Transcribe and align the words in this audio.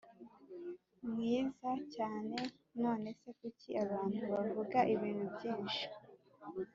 mwiza 1.09 1.69
cyane 1.95 2.37
None 2.83 3.07
se 3.19 3.29
kuki 3.39 3.69
abantu 3.83 4.21
bavuga 4.33 4.77
ibintu 4.93 5.25
byinshi 5.35 5.83